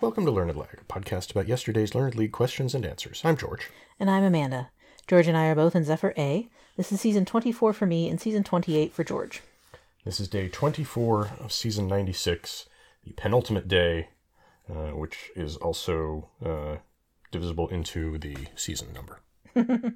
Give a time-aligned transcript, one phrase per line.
[0.00, 3.20] Welcome to Learned Lag, a podcast about yesterday's Learned League questions and answers.
[3.24, 3.68] I'm George.
[3.98, 4.70] And I'm Amanda.
[5.06, 6.48] George and I are both in Zephyr A.
[6.76, 9.42] This is season 24 for me and season 28 for George.
[10.04, 12.66] This is day 24 of season 96,
[13.04, 14.10] the penultimate day,
[14.70, 16.76] uh, which is also uh,
[17.32, 19.20] divisible into the season number.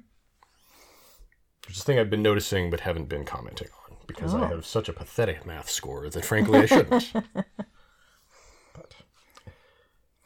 [1.65, 4.47] Which is a thing I've been noticing but haven't been commenting on because I Oh.
[4.47, 7.13] have such a pathetic math score that frankly I shouldn't.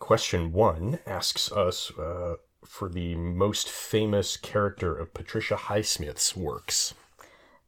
[0.08, 6.94] question one asks us uh, for the most famous character of Patricia Highsmith's works.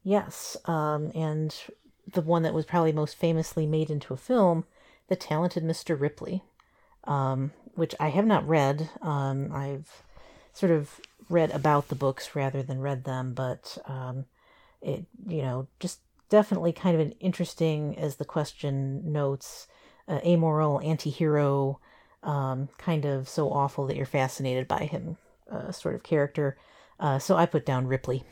[0.04, 1.54] Yes, um, and
[2.14, 4.64] the one that was probably most famously made into a film,
[5.10, 6.00] The Talented Mr.
[6.00, 6.42] Ripley,
[7.04, 8.90] um, which I have not read.
[9.02, 10.02] Um, I've
[10.54, 14.24] sort of read about the books rather than read them, but um,
[14.82, 16.00] it, you know, just
[16.30, 19.68] definitely kind of an interesting, as the question notes,
[20.08, 21.82] uh, amoral anti-hero,
[22.24, 25.18] um, kind of so awful that you're fascinated by him,
[25.52, 26.58] uh, sort of character.
[27.00, 28.24] Uh, so I put down Ripley.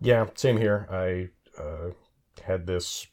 [0.00, 0.86] Yeah, same here.
[0.90, 1.28] I
[1.60, 1.90] uh,
[2.42, 3.06] had this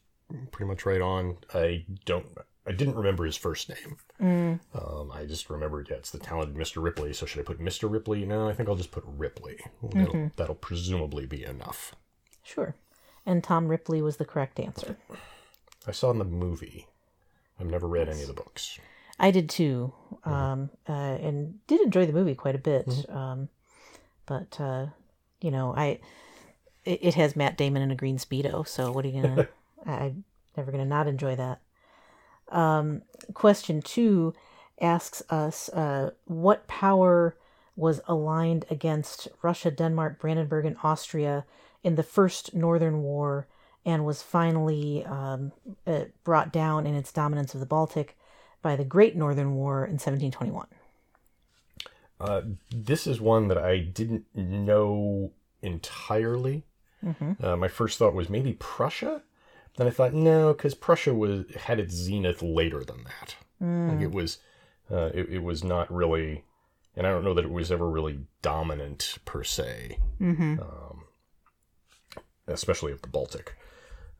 [0.50, 1.36] pretty much right on.
[1.54, 2.26] I don't.
[2.66, 3.96] I didn't remember his first name.
[4.20, 4.60] Mm.
[4.72, 6.80] Um, I just remembered, yeah, it's the talented Mr.
[6.80, 7.12] Ripley.
[7.12, 7.90] So should I put Mr.
[7.90, 8.24] Ripley?
[8.24, 9.58] No, I think I'll just put Ripley.
[9.82, 11.96] That'll, that'll presumably be enough.
[12.44, 12.76] Sure.
[13.26, 14.96] And Tom Ripley was the correct answer.
[15.88, 16.86] I saw in the movie.
[17.58, 18.78] I've never read any of the books.
[19.18, 19.92] I did too,
[20.24, 22.88] um, uh, and did enjoy the movie quite a bit.
[23.08, 23.48] Um,
[24.26, 24.86] but uh,
[25.40, 26.00] you know, I
[26.84, 28.66] it, it has Matt Damon in a green speedo.
[28.66, 29.48] So what are you gonna?
[29.86, 30.24] I, I'm
[30.56, 31.60] never gonna not enjoy that.
[32.48, 33.02] Um,
[33.34, 34.34] question two
[34.80, 37.36] asks us uh, what power
[37.76, 41.44] was aligned against Russia, Denmark, Brandenburg, and Austria
[41.82, 43.46] in the First Northern War,
[43.84, 45.52] and was finally um,
[45.86, 48.16] uh, brought down in its dominance of the Baltic
[48.62, 50.66] by the Great Northern War in 1721.
[52.20, 56.64] Uh, this is one that I didn't know entirely.
[57.44, 59.22] Uh, my first thought was maybe Prussia.
[59.76, 63.34] Then I thought no, because Prussia was had its zenith later than that.
[63.90, 64.38] Like it was,
[64.90, 66.44] uh, it, it was not really,
[66.96, 69.98] and I don't know that it was ever really dominant per se,
[70.60, 71.04] um,
[72.46, 73.56] especially of the Baltic.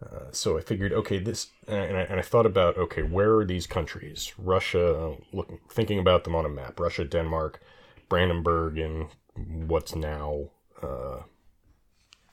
[0.03, 3.45] Uh, so I figured, okay, this, and I, and I thought about, okay, where are
[3.45, 4.33] these countries?
[4.37, 6.81] Russia, looking, thinking about them on a map.
[6.81, 7.61] Russia, Denmark,
[8.09, 10.51] Brandenburg, and what's now
[10.83, 11.21] uh,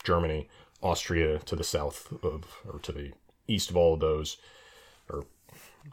[0.03, 0.49] Germany,
[0.81, 3.11] Austria to the south of, or to the
[3.47, 4.37] east of all of those,
[5.09, 5.25] or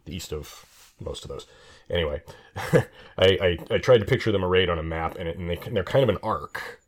[0.04, 1.46] the east of most of those.
[1.90, 2.22] Anyway,
[2.56, 2.86] I,
[3.18, 5.84] I, I tried to picture them arrayed on a map, and, it, and they, they're
[5.84, 6.80] kind of an arc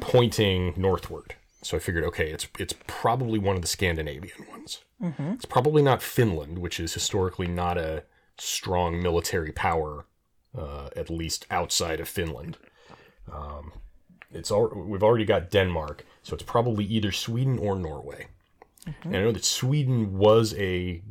[0.00, 1.34] pointing northward.
[1.62, 4.82] So I figured, okay, it's it's probably one of the Scandinavian ones.
[5.34, 8.04] It's probably not Finland, which is historically not a
[8.38, 10.06] strong military power,
[10.56, 12.56] uh, at least outside of Finland.
[13.30, 13.72] Um,
[14.32, 18.28] it's al- we've already got Denmark, so it's probably either Sweden or Norway.
[19.04, 21.02] And I know that Sweden was a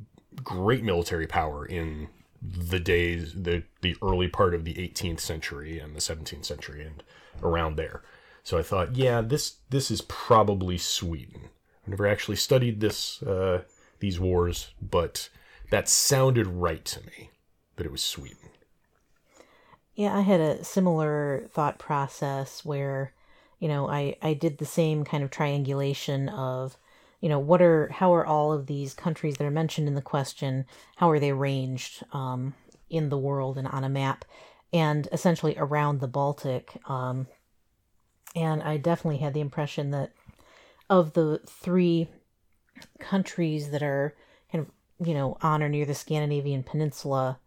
[0.43, 2.07] great military power in
[2.41, 7.03] the days, the the early part of the 18th century and the 17th century and
[7.43, 8.01] around there.
[8.44, 11.50] So I thought, yeah, this this is probably Sweden.
[11.83, 13.63] I've never actually studied this uh,
[14.00, 15.29] these wars, but
[15.69, 17.29] that sounded right to me
[17.75, 18.49] that it was Sweden.
[19.95, 23.13] Yeah, I had a similar thought process where,
[23.59, 26.78] you know, I, I did the same kind of triangulation of,
[27.19, 30.01] you know, what are, how are all of these countries that are mentioned in the
[30.01, 32.53] question, how are they arranged um,
[32.89, 34.23] in the world and on a map,
[34.72, 36.78] and essentially around the Baltic.
[36.89, 37.28] Um,
[38.35, 40.12] and I definitely had the impression that
[40.90, 42.09] of the three
[43.00, 44.16] countries that are
[44.51, 47.40] kind of, you know, on or near the Scandinavian peninsula,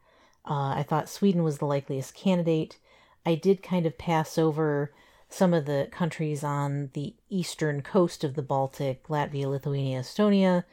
[0.44, 2.78] uh, I thought Sweden was the likeliest candidate.
[3.24, 4.92] I did kind of pass over
[5.28, 10.64] some of the countries on the eastern coast of the Baltic, Latvia, Lithuania, Estonia,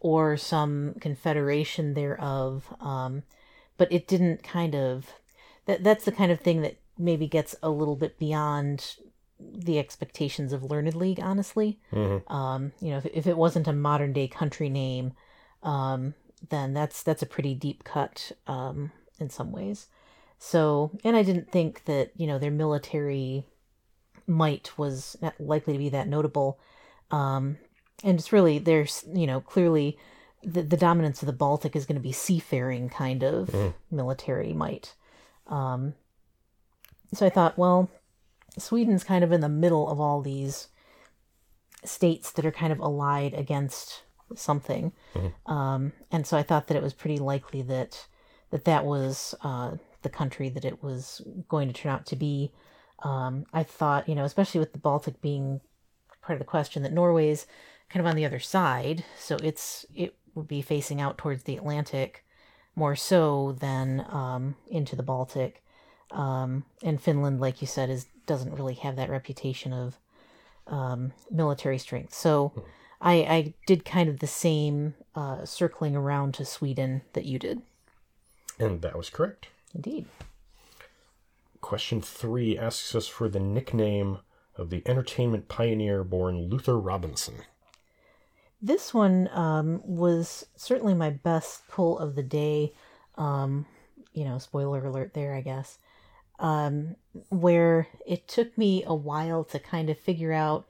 [0.00, 2.74] or some confederation thereof.
[2.80, 3.22] Um,
[3.76, 5.14] but it didn't kind of.
[5.66, 8.96] That that's the kind of thing that maybe gets a little bit beyond
[9.40, 11.20] the expectations of Learned League.
[11.20, 11.78] Honestly,
[12.28, 15.12] um, you know, if, if it wasn't a modern day country name,
[15.62, 16.14] um,
[16.48, 19.86] then that's that's a pretty deep cut um, in some ways.
[20.38, 23.44] So, and I didn't think that you know their military
[24.26, 26.58] might was not likely to be that notable.
[27.10, 27.58] Um,
[28.02, 29.98] and it's really there's you know clearly
[30.42, 33.54] the the dominance of the Baltic is going to be seafaring kind of
[33.90, 34.94] military might.
[35.46, 35.94] Um,
[37.12, 37.90] so I thought, well,
[38.58, 40.68] Sweden's kind of in the middle of all these
[41.84, 44.02] states that are kind of allied against
[44.34, 44.92] something.
[45.46, 48.06] Um, and so I thought that it was pretty likely that
[48.50, 52.52] that that was uh, the country that it was going to turn out to be.
[53.02, 55.60] Um, I thought, you know, especially with the Baltic being
[56.20, 57.46] part of the question, that Norway's
[57.88, 61.56] kind of on the other side, so it's it would be facing out towards the
[61.56, 62.24] Atlantic
[62.76, 65.62] more so than um, into the Baltic.
[66.10, 69.98] Um, and Finland, like you said, is doesn't really have that reputation of
[70.68, 72.14] um, military strength.
[72.14, 72.52] So
[73.00, 77.60] I, I did kind of the same uh, circling around to Sweden that you did.
[78.56, 79.48] And that was correct.
[79.74, 80.06] Indeed.
[81.60, 84.18] Question three asks us for the nickname
[84.54, 87.34] of the entertainment pioneer born Luther Robinson.
[88.62, 92.74] This one um, was certainly my best pull of the day.
[93.16, 93.66] Um,
[94.12, 95.78] you know, spoiler alert there, I guess.
[96.40, 96.96] Um,
[97.28, 100.66] where it took me a while to kind of figure out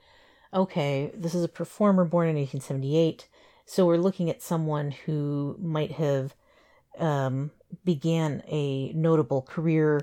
[0.52, 3.28] okay, this is a performer born in 1878.
[3.66, 6.34] So we're looking at someone who might have
[6.98, 7.52] um,
[7.84, 10.00] began a notable career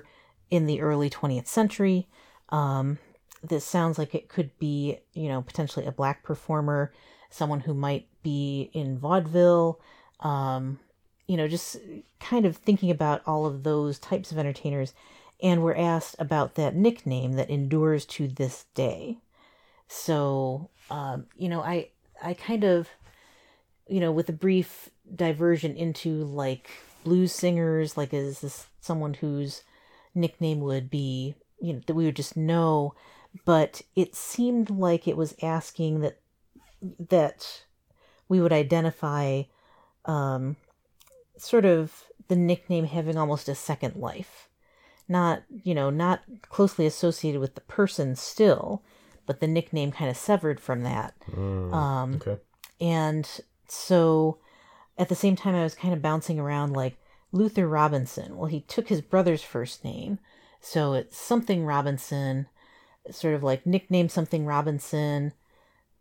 [0.50, 2.08] in the early 20th century.
[2.48, 2.98] Um,
[3.42, 6.92] this sounds like it could be, you know, potentially a black performer,
[7.30, 9.80] someone who might be in vaudeville.
[10.20, 10.80] Um,
[11.26, 11.76] you know, just
[12.20, 14.94] kind of thinking about all of those types of entertainers.
[15.40, 19.18] And we're asked about that nickname that endures to this day.
[19.86, 21.90] So, um, you know, I
[22.22, 22.88] I kind of,
[23.86, 26.70] you know, with a brief diversion into like
[27.04, 29.62] blues singers, like is this someone whose
[30.14, 32.94] nickname would be, you know, that we would just know,
[33.44, 36.18] but it seemed like it was asking that
[37.08, 37.62] that
[38.28, 39.42] we would identify
[40.04, 40.56] um,
[41.36, 44.47] sort of the nickname having almost a second life.
[45.08, 48.82] Not, you know, not closely associated with the person still,
[49.26, 51.14] but the nickname kind of severed from that.
[51.30, 52.38] Mm, Um, okay.
[52.80, 53.28] and
[53.66, 54.38] so
[54.98, 56.98] at the same time, I was kind of bouncing around like
[57.32, 58.36] Luther Robinson.
[58.36, 60.18] Well, he took his brother's first name.
[60.60, 62.46] So it's something Robinson,
[63.10, 65.32] sort of like nickname something Robinson,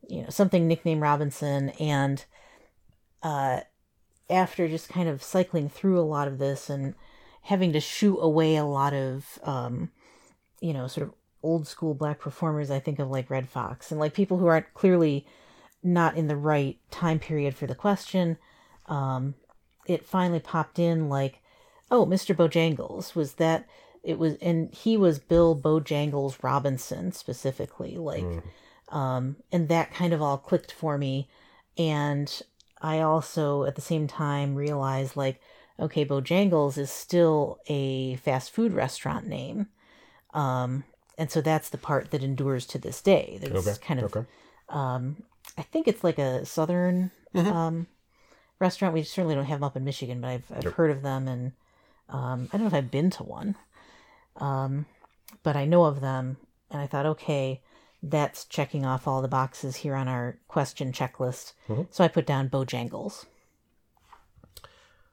[0.09, 1.69] you know, something nickname Robinson.
[1.79, 2.25] And
[3.21, 3.61] uh,
[4.29, 6.95] after just kind of cycling through a lot of this and
[7.47, 9.89] having to shoot away a lot of, um,
[10.59, 14.01] you know, sort of old school black performers, I think of like Redd Foxx and
[14.01, 15.25] like people who aren't clearly
[15.81, 18.37] not in the right time period for the question.
[18.87, 19.35] Um,
[19.85, 21.41] it finally popped in like,
[21.89, 22.35] oh, Mr.
[22.35, 23.65] Bojangles was that
[24.03, 28.25] it was, and he was Bill Bojangles Robinson specifically, like,
[28.89, 31.29] um, and that kind of all clicked for me.
[31.77, 32.41] And
[32.81, 35.39] I also at the same time realized like,
[35.79, 39.67] okay, Bojangles is still a fast food restaurant name.
[40.33, 40.83] Um,
[41.17, 43.37] and so that's the part that endures to this day.
[43.41, 43.77] There's Okay.
[43.85, 44.27] kind of okay.
[44.69, 45.23] um,
[45.57, 47.87] I think it's like a southern um,
[48.59, 48.93] restaurant.
[48.93, 50.73] We certainly don't have them up in Michigan, but I've, I've Yep.
[50.73, 51.51] heard of them, and
[52.09, 53.55] um, I don't know if I've been to one,
[54.37, 54.85] um,
[55.43, 56.37] but I know of them,
[56.69, 57.61] and I thought, okay,
[58.03, 61.53] that's checking off all the boxes here on our question checklist.
[61.89, 63.25] So I put down Bojangles.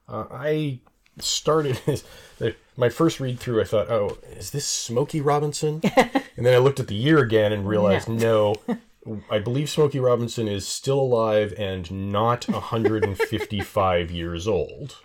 [0.09, 0.81] Uh, I
[1.19, 1.81] started
[2.77, 3.61] my first read through.
[3.61, 7.53] I thought, "Oh, is this Smokey Robinson?" and then I looked at the year again
[7.53, 8.55] and realized, no,
[9.31, 14.97] I believe Smokey Robinson is still alive and not 155 years old.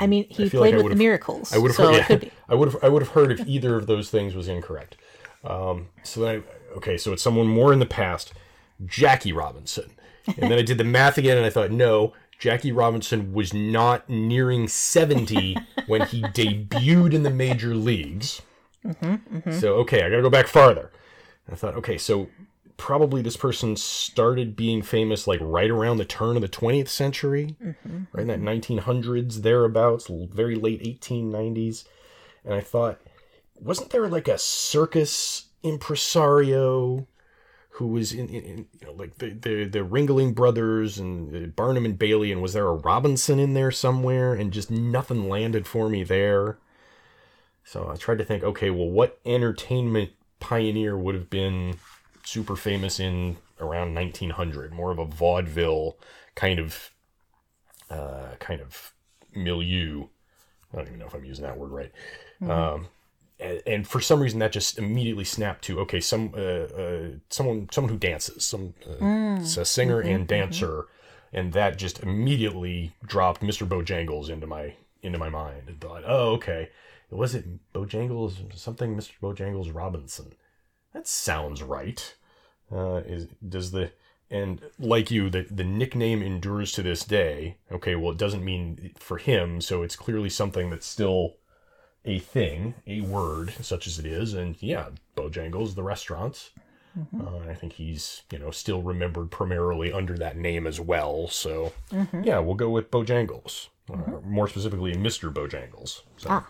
[0.00, 2.30] I mean, he like played I with the Miracles, I would have so heard, yeah.
[2.48, 4.96] I would have I would have heard if either of those things was incorrect.
[5.44, 8.32] Um, so then I, okay, so it's someone more in the past,
[8.86, 9.90] Jackie Robinson.
[10.26, 14.08] And then I did the math again and I thought, no, Jackie Robinson was not
[14.08, 18.42] nearing 70 when he debuted in the major leagues.
[18.84, 19.52] Mm-hmm, mm-hmm.
[19.52, 20.90] So okay, I got to go back farther.
[21.46, 22.28] And I thought, okay, so
[22.76, 27.56] probably this person started being famous like right around the turn of the 20th century,
[27.62, 31.84] mm-hmm, right in that 1900s thereabouts, very late 1890s.
[32.44, 33.00] And I thought,
[33.58, 37.06] wasn't there like a circus impresario
[37.76, 41.84] who was in, in, in you know like the, the the Ringling brothers and Barnum
[41.84, 44.32] and Bailey, and was there a Robinson in there somewhere?
[44.32, 46.58] And just nothing landed for me there.
[47.64, 51.78] So I tried to think, okay, well, what entertainment pioneer would have been
[52.24, 54.72] super famous in around 1900?
[54.72, 55.98] More of a vaudeville
[56.34, 56.92] kind of,
[57.90, 58.94] uh, kind of
[59.34, 60.06] milieu.
[60.72, 61.92] I don't even know if I'm using that word right.
[62.48, 62.88] Um,
[63.38, 67.68] and, and for some reason, that just immediately snapped to okay, some uh, uh, someone
[67.70, 70.86] someone who dances, some uh, it's a singer and dancer,
[71.32, 73.68] and that just immediately dropped Mr.
[73.68, 76.70] Bojangles into my into my mind and thought, oh, okay,
[77.10, 79.12] was it Bojangles something Mr.
[79.22, 80.32] Bojangles Robinson?
[80.92, 82.14] That sounds right.
[82.72, 83.92] Uh, is does the
[84.30, 87.58] And like you, the, the nickname endures to this day.
[87.70, 91.36] Okay, well, it doesn't mean for him, so it's clearly something that's still
[92.06, 94.32] a thing, a word, such as it is.
[94.34, 94.86] And yeah,
[95.16, 96.50] Bojangles, the restaurants.
[97.20, 101.28] Uh, I think he's, you know, still remembered primarily under that name as well.
[101.28, 101.74] So,
[102.22, 103.68] yeah, we'll go with Bojangles.
[103.92, 105.30] Uh, more specifically, Mr.
[105.30, 106.02] Bojangles.
[106.16, 106.48] So, Ah.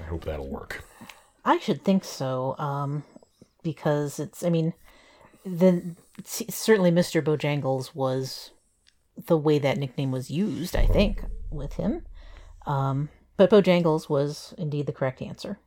[0.00, 0.82] I hope that'll work.
[1.44, 3.04] I should think so, um,
[3.62, 4.42] because it's.
[4.42, 4.72] I mean,
[5.44, 5.94] the
[6.24, 7.22] certainly Mr.
[7.22, 8.50] Bojangles was
[9.26, 10.74] the way that nickname was used.
[10.74, 12.06] I think with him,
[12.66, 13.08] um,
[13.40, 15.58] but Bojangles was indeed the correct answer.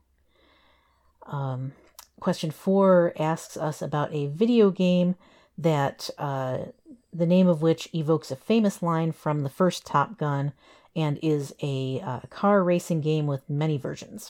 [1.25, 1.71] Um,
[2.19, 5.15] question four asks us about a video game
[5.57, 6.65] that uh,
[7.11, 10.53] the name of which evokes a famous line from the first Top Gun
[10.95, 14.29] and is a uh, car racing game with many versions.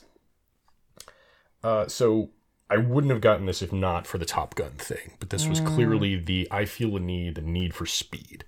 [1.61, 2.29] Uh, so
[2.69, 5.59] I wouldn't have gotten this if not for the Top Gun thing, but this was
[5.59, 8.45] clearly the I feel a need, the need for speed,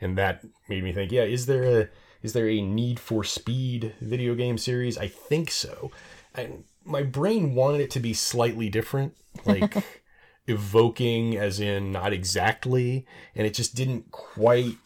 [0.00, 1.88] and that made me think, yeah, is there a
[2.22, 4.98] is there a Need for Speed video game series?
[4.98, 5.90] I think so.
[6.34, 9.76] And my brain wanted it to be slightly different, like
[10.46, 14.76] evoking, as in not exactly, and it just didn't quite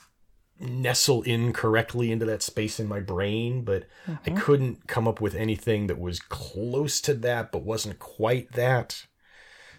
[0.59, 4.37] nestle in correctly into that space in my brain, but I mm-hmm.
[4.37, 9.07] couldn't come up with anything that was close to that but wasn't quite that.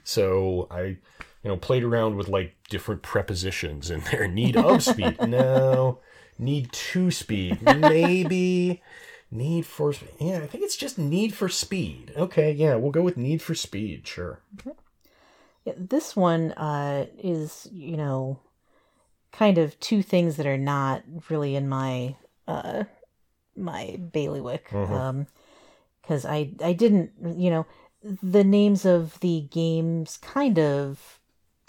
[0.03, 0.98] So I,
[1.43, 4.27] you know, played around with like different prepositions in there.
[4.33, 5.17] Need of speed.
[5.27, 6.00] No.
[6.39, 7.62] Need to speed.
[7.62, 8.81] Maybe.
[9.29, 10.09] Need for speed.
[10.19, 12.13] Yeah, I think it's just need for speed.
[12.15, 14.07] Okay, yeah, we'll go with need for speed.
[14.07, 14.41] Sure.
[15.65, 18.39] Yeah, this one uh, is, you know,
[19.31, 22.15] kind of two things that are not really in my
[22.47, 22.83] uh,
[23.55, 24.71] my bailiwick.
[24.71, 25.25] Um,
[26.01, 27.65] because I I didn't, you know,
[28.03, 31.19] the names of the games kind of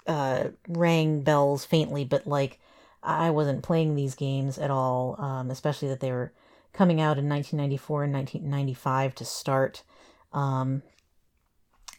[0.07, 2.59] uh, rang bells faintly, but like
[3.03, 6.31] I wasn't playing these games at all, um, especially that they were
[6.73, 9.83] coming out in 1994 and 1995 to start.
[10.33, 10.81] Um,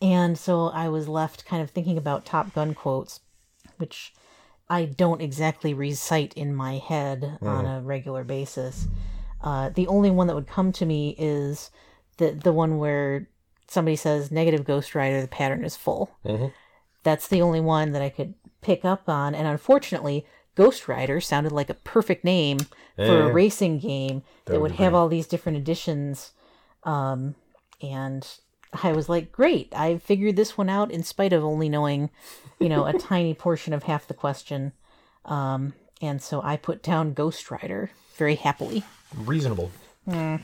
[0.03, 3.21] and so I was left kind of thinking about Top Gun quotes,
[3.79, 4.13] which
[4.69, 8.89] I don't exactly recite in my head on a regular basis.
[9.41, 11.71] Uh, the only one that would come to me is
[12.19, 13.29] the the one where
[13.69, 16.11] somebody says negative Ghost Rider, the pattern is full.
[16.25, 16.53] Mhm.
[17.07, 21.53] That's the only one that I could pick up on, and unfortunately, Ghost Rider sounded
[21.53, 22.59] like a perfect name
[22.97, 26.33] for a racing game that, That would have all these different editions.
[26.83, 27.37] Um,
[27.81, 28.27] and
[28.83, 32.11] I was like, great, I figured this one out in spite of only knowing,
[32.59, 34.73] you know, a tiny portion of half the question.
[35.27, 38.83] Um, and so I put down Ghost Rider very happily.
[39.15, 39.71] Reasonable.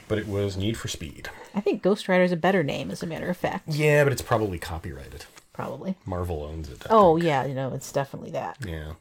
[0.07, 1.29] But it was need for speed.
[1.57, 4.13] I think Ghost Rider is a better name, as a matter of fact, Yeah, but
[4.13, 5.25] it's probably copyrighted.
[5.53, 5.97] Probably.
[6.07, 6.83] Marvel owns it.
[6.85, 7.27] I Oh, think.
[7.27, 8.59] yeah, you know, it's definitely that.
[8.67, 8.93] Yeah.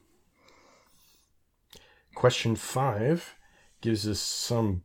[2.16, 3.36] Question five
[3.82, 4.84] gives us some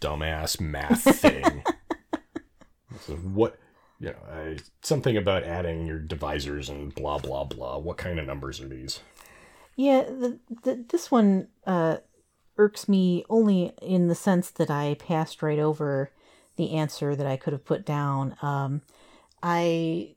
[0.00, 1.64] dumbass math thing.
[3.00, 3.58] so what,
[3.98, 7.78] you know, uh, something about adding your divisors and blah, blah, blah.
[7.78, 9.00] What kind of numbers are these?
[9.76, 11.96] Yeah, the, the, this one uh,
[12.58, 16.12] irks me only in the sense that I passed right over
[16.56, 18.36] the answer that I could have put down.
[18.42, 18.82] Um,
[19.42, 20.14] I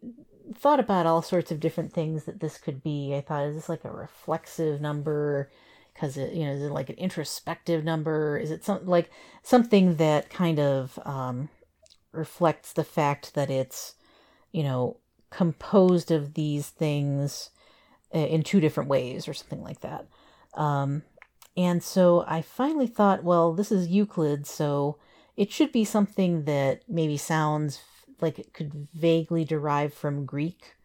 [0.56, 3.16] thought about all sorts of different things that this could be.
[3.16, 5.50] I thought, is this like a reflexive number?
[5.94, 8.38] Because it, you know, is it like an introspective number?
[8.38, 9.10] Is it some like
[9.44, 11.50] something that kind of um,
[12.12, 13.96] reflects the fact that it's,
[14.52, 14.98] you know,
[15.30, 17.50] composed of these things
[18.14, 20.08] uh, in two different ways or something like that.
[20.54, 21.04] Um,
[21.56, 24.98] and so I finally thought, well, this is Euclid, so
[25.36, 27.82] it should be something that maybe sounds
[28.22, 30.76] like it could vaguely derive from Greek.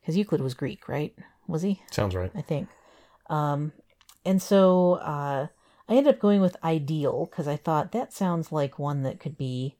[0.00, 1.14] Because Euclid was Greek, right?
[1.46, 1.82] Was he?
[1.90, 2.30] Sounds right.
[2.34, 2.68] I think.
[3.30, 3.72] Um,
[4.24, 5.46] and so uh,
[5.88, 9.36] I ended up going with ideal because I thought that sounds like one that could
[9.36, 9.76] be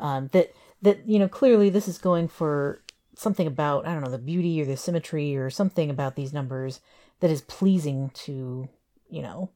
[0.00, 2.82] um, that that you know clearly this is going for
[3.16, 6.80] something about I don't know the beauty or the symmetry or something about these numbers
[7.20, 8.68] that is pleasing to
[9.08, 9.50] you know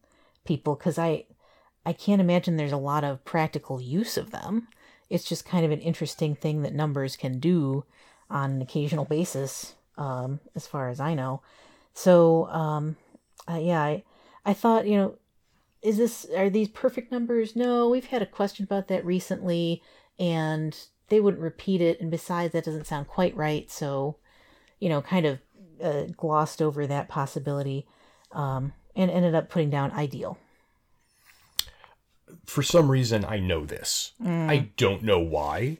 [0.44, 1.26] people because I
[1.84, 4.68] I can't imagine there's a lot of practical use of them.
[5.12, 7.84] It's just kind of an interesting thing that numbers can do
[8.30, 11.42] on an occasional basis, um, as far as I know.
[11.94, 12.96] So um,
[13.48, 14.04] uh, yeah, I
[14.44, 15.14] I thought you know
[15.82, 17.56] is this are these perfect numbers?
[17.56, 19.82] No, we've had a question about that recently,
[20.18, 20.76] and
[21.08, 22.00] they wouldn't repeat it.
[22.00, 23.70] And besides, that doesn't sound quite right.
[23.70, 24.16] So,
[24.78, 25.38] you know, kind of
[25.82, 27.86] uh, glossed over that possibility,
[28.30, 30.38] um, and ended up putting down ideal.
[32.52, 34.12] For some reason, I know this.
[34.22, 34.50] Mm.
[34.50, 35.78] I don't know why.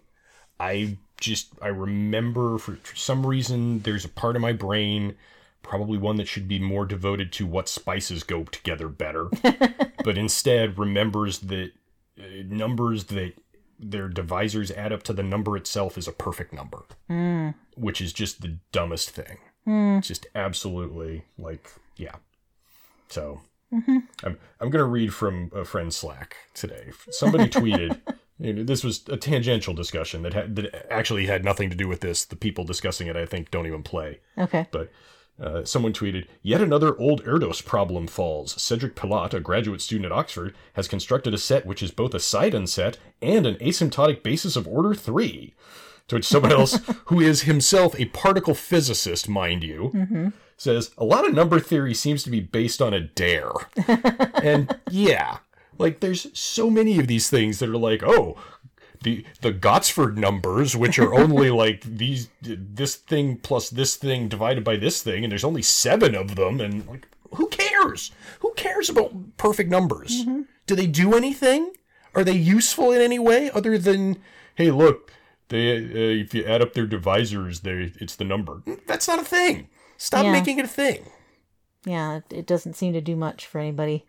[0.59, 5.17] I just, I remember for, for some reason, there's a part of my brain
[5.63, 9.29] probably one that should be more devoted to what spices go together better,
[10.05, 11.73] but instead remembers that
[12.19, 13.35] uh, numbers that
[13.79, 17.55] their divisors add up to the number itself is a perfect number, mm.
[17.77, 19.39] which is just the dumbest thing.
[19.99, 22.17] It's just absolutely like, yeah.
[23.09, 26.91] So I'm I'm gonna read from a friend's Slack today.
[27.11, 28.01] Somebody tweeted.
[28.39, 31.89] you know, This was a tangential discussion that had, that actually had nothing to do
[31.89, 32.25] with this.
[32.25, 34.21] The people discussing it, I think, don't even play.
[34.37, 34.67] Okay.
[34.71, 34.91] But
[35.41, 38.61] uh, someone tweeted, Yet another old Erdos problem falls.
[38.61, 42.21] Cedric Pilatte, a graduate student at Oxford, has constructed a set which is both a
[42.21, 45.55] Sidon set and an asymptotic basis of order 3.
[46.09, 50.33] To which someone else, who is himself a particle physicist, mind you,
[50.63, 53.53] says, A lot of number theory seems to be based on a dare.
[54.43, 55.39] and yeah,
[55.79, 58.39] like there's so many of these things that are like, oh,
[59.03, 64.63] the the Gottsford numbers, which are only like these this thing plus this thing divided
[64.65, 68.13] by this thing, and there's only seven of them, and like who cares?
[68.41, 70.25] Who cares about perfect numbers?
[70.67, 71.73] Do they do anything?
[72.15, 74.19] Are they useful in any way other than
[74.55, 75.13] hey, look,
[75.49, 78.63] they uh, if you add up their divisors, they it's the number.
[78.87, 79.69] That's not a thing.
[80.03, 80.33] Stop Yeah.
[80.33, 81.05] making it a thing.
[81.85, 84.05] Yeah, it, doesn't seem to do much for anybody.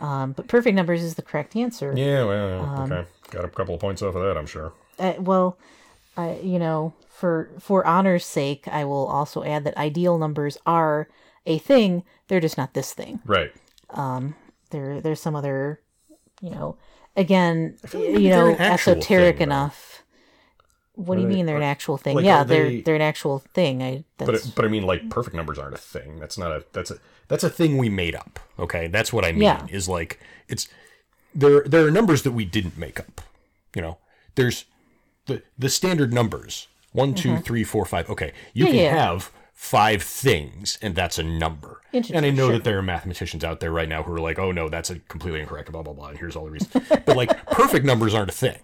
[0.00, 1.92] Um, but perfect numbers is the correct answer.
[1.96, 4.72] Yeah, well, okay, got a couple of points off of that, I'm sure.
[4.98, 5.56] Uh, well,
[6.16, 11.08] I, you know, for for honor's sake, I will also add that ideal numbers are
[11.46, 12.02] a thing.
[12.26, 13.20] They're just not this thing.
[13.24, 13.52] Right.
[13.90, 14.34] Um,
[14.70, 15.80] there, there's some other,
[16.40, 16.76] you know,
[17.16, 20.02] again, you know, esoteric thing, enough.
[21.06, 22.16] What do you mean they're an actual thing?
[22.16, 23.82] like, yeah, they're they- they're an actual thing.
[23.82, 26.18] I that's But but I mean, like perfect numbers aren't a thing.
[26.20, 26.96] That's not a that's a
[27.28, 28.38] that's a thing we made up.
[28.58, 29.42] Okay, that's what I mean.
[29.42, 29.66] Yeah.
[29.70, 30.68] Is like it's
[31.34, 31.62] there.
[31.64, 33.20] There are numbers that we didn't make up.
[33.74, 33.98] You know,
[34.34, 34.64] there's
[35.26, 38.10] the the standard numbers one, two, three, four, five.
[38.10, 38.74] Okay, you Mm-hmm.
[38.74, 39.04] Yeah, can yeah.
[39.12, 41.80] have five things, and that's a number.
[41.92, 42.52] Interesting, And I know sure.
[42.54, 44.98] that there are mathematicians out there right now who are like, oh no, that's a
[45.00, 45.70] completely incorrect.
[45.70, 46.08] Blah blah blah.
[46.08, 46.72] And here's all the reasons.
[46.88, 48.58] but like perfect numbers aren't a thing.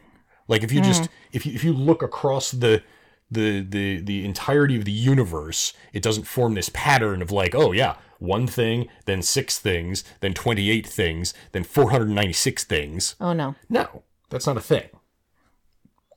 [0.49, 0.85] Like if you Mm.
[0.85, 2.83] just if you if you look across the
[3.31, 7.73] the the the entirety of the universe, it doesn't form this pattern of like, oh
[7.73, 12.63] yeah, one thing, then six things, then twenty eight things, then four hundred ninety six
[12.65, 13.17] things.
[13.21, 13.55] oh no.
[13.69, 14.89] No, that's not a thing.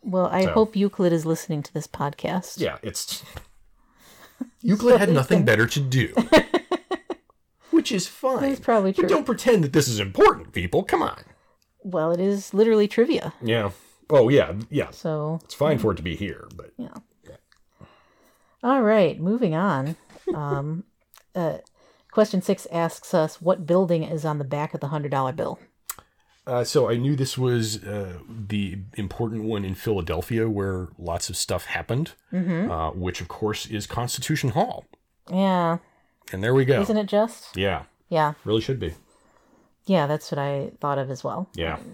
[0.02, 2.60] Well, I So- hope Euclid is listening to this podcast.
[2.60, 3.24] Yeah, it's
[4.62, 6.14] Euclid had nothing better to do.
[7.72, 8.42] Which is fine.
[8.42, 9.04] That's probably true.
[9.04, 10.84] But don't pretend that this is important, people.
[10.84, 11.22] Come on.
[11.84, 13.34] Well, it is literally trivia.
[13.42, 13.72] Yeah.
[14.10, 14.90] Oh yeah, yeah.
[14.92, 16.90] So It's fine for it to be here, but Yeah.
[18.64, 19.96] All right, moving on.
[20.36, 20.84] Um,
[21.34, 21.58] uh,
[22.12, 25.58] question six asks us what building is on the back of the hundred dollar bill.
[26.46, 31.36] Uh, so I knew this was uh, the important one in Philadelphia where lots of
[31.38, 34.86] stuff happened, uh, which of course is Constitution Hall.
[35.32, 35.80] Yeah,
[36.32, 36.80] And there we go.
[36.82, 37.58] isn't it just?
[37.58, 38.94] Yeah, Yeah, really should be.
[39.86, 41.50] yeah, that's what I thought of as well.
[41.56, 41.78] Yeah.
[41.78, 41.86] It's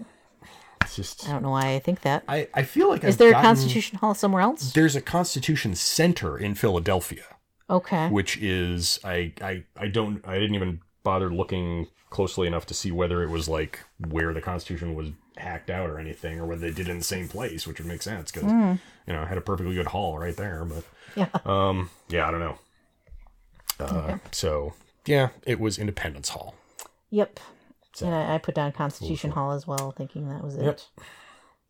[0.96, 2.24] just I don't know why I think that.
[2.28, 4.72] I, I feel like Is I've there a Constitution Hall somewhere else?
[4.72, 7.24] There's a Constitution Center in Philadelphia,
[7.70, 8.08] Okay.
[8.08, 12.90] which is I I I don't I didn't even bother looking closely enough to see
[12.90, 16.70] whether it was like where the Constitution was hacked out or anything, or whether they
[16.72, 18.50] did it in the same place, which would make sense because
[19.06, 20.64] you know I had a perfectly good hall right there.
[20.64, 21.28] But Yeah.
[21.44, 22.58] um, yeah, I don't know.
[23.78, 26.54] Uh, So yeah, it was Independence Hall.
[27.10, 27.38] Yep.
[28.02, 30.64] And I, I put down Constitution Hall as well, thinking that was it.
[30.64, 30.80] Yep.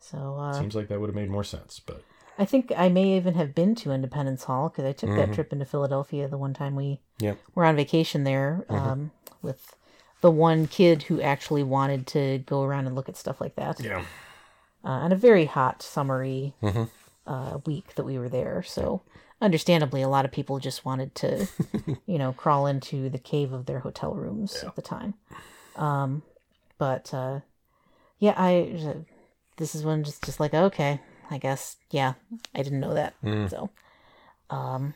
[0.01, 2.03] So uh, Seems like that would have made more sense, but
[2.39, 5.19] I think I may even have been to Independence Hall because I took Mm-hmm.
[5.31, 7.39] that trip into Philadelphia the one time we Yep.
[7.55, 8.89] were on vacation there Mm-hmm.
[8.89, 9.11] um,
[9.43, 9.75] with
[10.21, 13.81] the one kid who actually wanted to go around and look at stuff like that.
[13.81, 14.05] yeah,
[14.85, 16.85] Uh, on a very hot, summery Mm-hmm.
[17.27, 18.63] uh, week that we were there.
[18.63, 19.03] So,
[19.41, 21.49] understandably, a lot of people just wanted to,
[22.07, 25.15] you know, crawl into the cave of their hotel rooms at the time.
[25.77, 26.23] Um,
[26.79, 27.41] but uh,
[28.19, 28.73] yeah, I
[29.57, 32.15] this is when just just like okay, I guess yeah,
[32.55, 33.15] I didn't know that.
[33.49, 33.71] So,
[34.51, 34.95] um,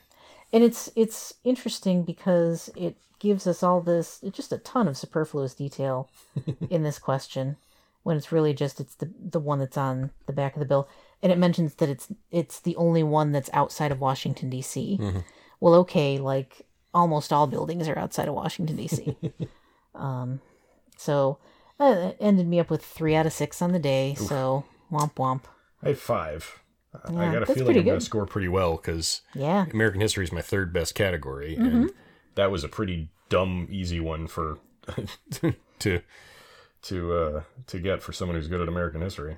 [0.53, 5.55] and it's it's interesting because it gives us all this just a ton of superfluous
[5.55, 6.09] detail
[6.71, 7.57] in this question
[8.03, 10.89] when it's really just it's the the one that's on the back of the bill
[11.23, 14.97] and it mentions that it's it's the only one that's outside of Washington D.C.
[15.61, 19.17] Well, okay, like almost all buildings are outside of Washington D.C.
[19.95, 20.41] um,
[21.01, 21.39] so
[21.81, 24.15] uh, it ended me up with three out of six on the day.
[24.15, 25.43] So womp womp.
[25.83, 26.61] I had five.
[26.95, 30.01] I- Yeah, I got a feeling I'm going to score pretty well because Yeah, American
[30.01, 31.67] history is my third best category, Mm-hmm.
[31.67, 31.91] and
[32.35, 34.59] that was a pretty dumb, easy one for
[35.81, 36.01] to
[36.83, 39.37] to uh, to get for someone who's good at American history.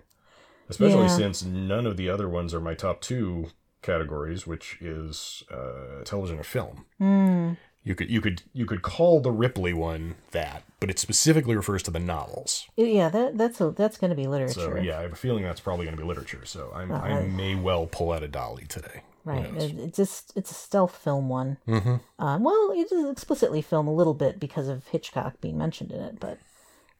[0.69, 1.17] Especially Yeah.
[1.17, 3.49] since none of the other ones are my top two
[3.83, 6.87] categories, which is uh, television or film.
[6.99, 7.53] Hmm.
[7.85, 11.83] You could you could you could call the Ripley one that, but it specifically refers
[11.85, 12.69] to the novels.
[12.77, 14.53] Yeah, that that's a, that's going to be literature.
[14.53, 16.45] So yeah, I have a feeling that's probably going to be literature.
[16.45, 19.03] So I'm, I may well pull out a dolly today.
[19.25, 19.47] Right.
[19.47, 21.59] It, it's just it's a stealth film one.
[21.67, 21.97] Mm-hmm.
[22.25, 26.01] Uh, well, it is explicitly film a little bit because of Hitchcock being mentioned in
[26.01, 26.39] it, but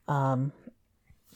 [0.09, 0.51] um,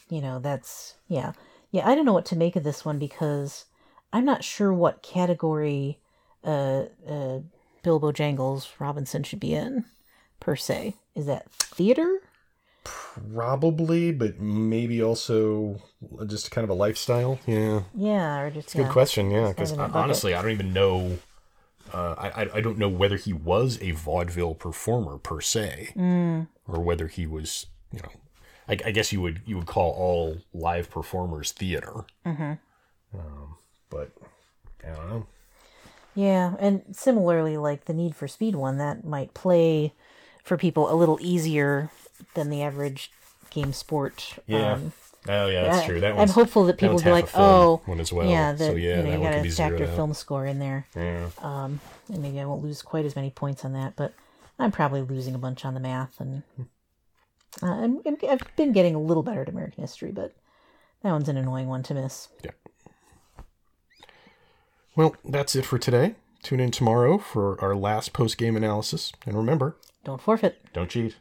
[0.10, 1.32] you know that's yeah
[1.72, 1.88] yeah.
[1.88, 3.66] I don't know what to make of this one because
[4.12, 6.00] I'm not sure what category
[6.44, 7.40] uh, uh,
[7.88, 9.86] Bill Bojangles Robinson should be in
[10.41, 10.95] per se.
[11.15, 12.19] Is that theater?
[12.84, 15.82] Probably, but maybe also
[16.26, 17.39] just kind of a lifestyle.
[17.47, 17.84] Yeah.
[17.95, 18.91] Yeah, or just Good yeah.
[18.91, 19.47] question, yeah.
[19.47, 21.17] Because honestly, I don't even know.
[21.93, 26.47] Uh, I I- I don't know whether he was a vaudeville performer per se, Mm.
[26.67, 28.10] or whether he was, you know,
[28.67, 32.04] I, I guess you would you would call all live performers theater.
[32.26, 32.54] Mm-hmm.
[33.17, 33.56] Um,
[33.89, 34.12] but
[34.86, 35.26] I don't know.
[36.17, 39.93] Yeah, and similarly, like the Need for Speed one, that might play
[40.43, 41.91] for people a little easier
[42.34, 43.12] than the average
[43.51, 44.34] game sport.
[44.47, 44.73] Yeah.
[44.73, 44.93] Um,
[45.30, 45.99] oh yeah, that's I- true.
[45.99, 48.71] That I'm hopeful that that people will be like, "Oh, one as well." yeah, that
[48.71, 49.95] So, yeah, you know that you got be factor out.
[49.95, 51.30] film score in there, yeah.
[51.43, 54.15] and maybe I won't lose quite as many points on that, but
[54.58, 56.41] I'm probably losing a bunch on the math, and
[57.62, 60.34] uh, I'm, I'm, I've been getting a little better at American history, but
[61.03, 62.30] that one's an annoying one to miss.
[64.98, 66.16] Well, that's it for today.
[66.42, 70.60] Tune in tomorrow for our last post game analysis, and remember, Don't forfeit.
[70.74, 71.16] don't cheat.